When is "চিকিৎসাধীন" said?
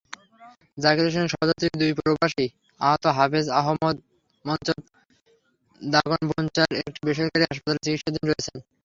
7.85-8.23